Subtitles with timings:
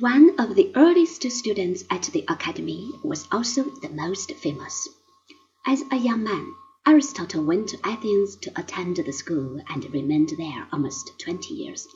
[0.00, 4.86] One of the earliest students at the Academy was also the most famous.
[5.66, 6.54] As a young man,
[6.86, 11.88] Aristotle went to Athens to attend the school and remained there almost twenty years,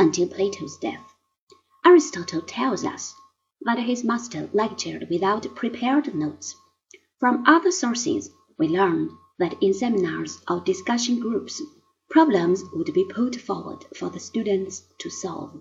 [0.00, 1.04] until Plato's death.
[1.84, 3.14] Aristotle tells us
[3.60, 6.56] that his master lectured without prepared notes.
[7.20, 11.62] From other sources, we learn that in seminars or discussion groups,
[12.10, 15.60] problems would be put forward for the students to solve.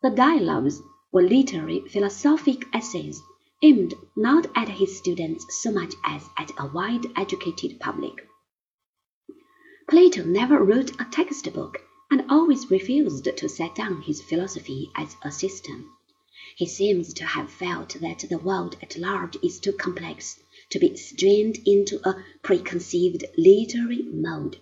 [0.00, 0.80] The dialogues
[1.10, 3.20] were literary philosophic essays
[3.62, 8.26] aimed not at his students so much as at a wide educated public.
[9.88, 11.78] Plato never wrote a textbook
[12.10, 15.90] and always refused to set down his philosophy as a system.
[16.56, 20.38] He seems to have felt that the world at large is too complex
[20.70, 24.58] to be strained into a preconceived literary mode.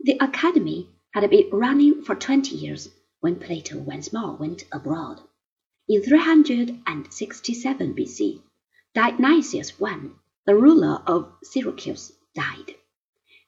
[0.00, 2.88] The Academy had been running for twenty years
[3.20, 5.20] when Plato once more went abroad.
[5.88, 8.40] In 367 B.C.,
[8.94, 10.10] Dionysius I,
[10.46, 12.76] the ruler of Syracuse, died.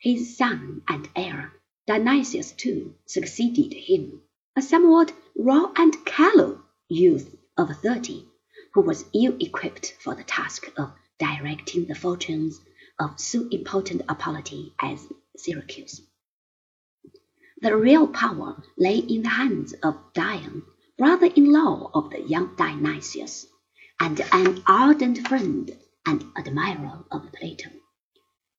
[0.01, 1.53] His son and heir,
[1.87, 4.21] Dionysius II, succeeded him,
[4.57, 8.29] a somewhat raw and callow youth of thirty,
[8.73, 12.61] who was ill equipped for the task of directing the fortunes
[12.99, 15.07] of so important a polity as
[15.37, 16.03] Syracuse.
[17.61, 20.65] The real power lay in the hands of Dion
[20.97, 23.47] brother-in-law of the young Dionysius,
[23.99, 27.69] and an ardent friend and admirer of Plato.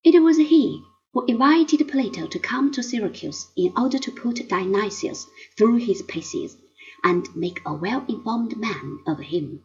[0.04, 5.26] It was he who invited Plato to come to Syracuse in order to put Dionysius
[5.58, 6.58] through his paces
[7.06, 9.64] and make a well-informed man of him.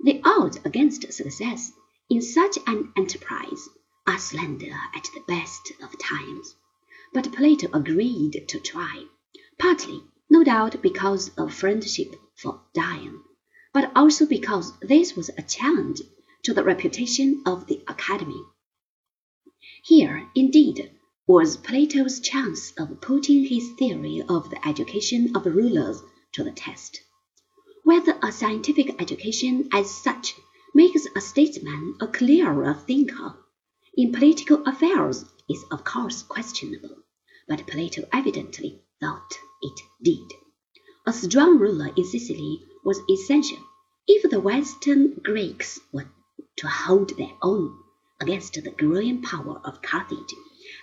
[0.00, 1.72] The odds against success
[2.10, 3.66] in such an enterprise
[4.06, 6.54] are slender at the best of times,
[7.14, 9.04] but Plato agreed to try,
[9.58, 13.22] partly no doubt because of friendship for Dion,
[13.72, 16.00] but also because this was a challenge
[16.42, 18.42] to the reputation of the Academy.
[19.82, 20.90] Here, indeed,
[21.26, 27.00] was Plato's chance of putting his theory of the education of rulers to the test.
[27.82, 30.34] Whether a scientific education as such
[30.74, 33.36] makes a statesman a clearer thinker
[33.96, 36.96] in political affairs is of course questionable,
[37.48, 40.32] but Plato evidently thought it did.
[41.06, 43.58] A strong ruler in Sicily was essential
[44.06, 46.08] if the Western Greeks were
[46.56, 47.78] to hold their own
[48.20, 50.34] against the growing power of Carthage,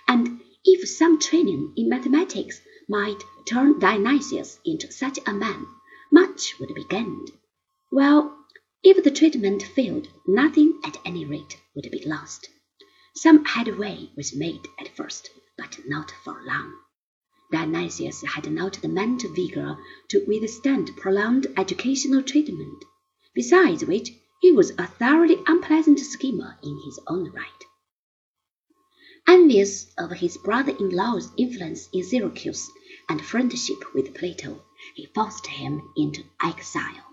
[0.06, 5.66] and if some training in mathematics might turn Dionysius into such a man,
[6.10, 7.30] much would be gained.
[7.90, 8.36] Well,
[8.82, 12.48] if the treatment failed, nothing at any rate would be lost.
[13.14, 16.74] Some headway was made at first, but not for long.
[17.52, 19.76] Dionysius had not the mental vigor
[20.08, 22.82] to withstand prolonged educational treatment,
[23.34, 27.64] besides which he was a thoroughly unpleasant schemer in his own right.
[29.28, 32.68] Envious of his brother-in-law's influence in Syracuse
[33.08, 34.64] and friendship with Plato,
[34.94, 37.11] he forced him into exile.